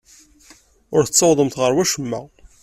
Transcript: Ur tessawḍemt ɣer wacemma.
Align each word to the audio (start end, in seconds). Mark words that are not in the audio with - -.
Ur 0.95 1.03
tessawḍemt 1.05 1.55
ɣer 1.61 1.71
wacemma. 1.75 2.21